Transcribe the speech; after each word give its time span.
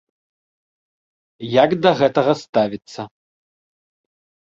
Як 1.61 1.71
да 1.83 1.91
гэтага 2.01 2.33
ставіцца? 2.43 3.01